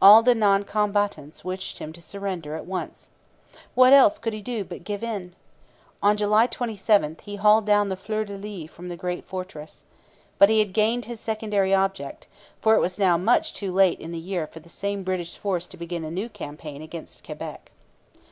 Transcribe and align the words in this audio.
All 0.00 0.22
the 0.22 0.36
non 0.36 0.62
combatants 0.62 1.44
wished 1.44 1.80
him 1.80 1.92
to 1.92 2.00
surrender 2.00 2.54
at 2.54 2.66
once. 2.66 3.10
What 3.74 3.92
else 3.92 4.16
could 4.20 4.32
he 4.32 4.40
do 4.40 4.62
but 4.62 4.84
give 4.84 5.02
in? 5.02 5.34
On 6.00 6.16
July 6.16 6.46
27 6.46 7.16
he 7.24 7.34
hauled 7.34 7.66
down 7.66 7.88
the 7.88 7.96
fleurs 7.96 8.28
de 8.28 8.38
lis 8.38 8.70
from 8.70 8.88
the 8.88 8.96
great 8.96 9.24
fortress. 9.24 9.82
But 10.38 10.50
he 10.50 10.60
had 10.60 10.72
gained 10.72 11.06
his 11.06 11.18
secondary 11.18 11.74
object; 11.74 12.28
for 12.60 12.76
it 12.76 12.80
was 12.80 12.96
now 12.96 13.18
much 13.18 13.54
too 13.54 13.72
late 13.72 13.98
in 13.98 14.12
the 14.12 14.20
year 14.20 14.46
for 14.46 14.60
the 14.60 14.68
same 14.68 15.02
British 15.02 15.36
force 15.36 15.66
to 15.66 15.76
begin 15.76 16.04
a 16.04 16.12
new 16.12 16.28
campaign 16.28 16.80
against 16.80 17.24
Quebec. 17.24 17.72